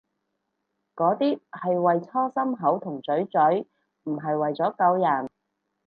[0.95, 3.67] 嗰啲係為搓心口同嘴嘴，
[4.05, 5.29] 唔係為咗救人